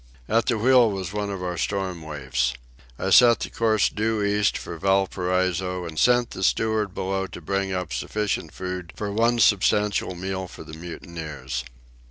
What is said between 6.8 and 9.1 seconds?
below to bring up sufficient food